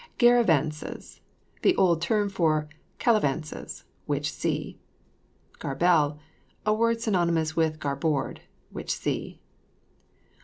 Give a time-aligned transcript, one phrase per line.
[0.17, 1.19] GARAVANCES.
[1.61, 2.67] The old term for
[2.97, 4.79] calavances (which see).
[5.59, 6.17] GARBEL.
[6.65, 8.41] A word synonymous with garboard
[8.71, 9.39] (which see).